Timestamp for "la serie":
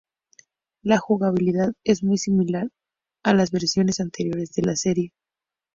4.63-5.11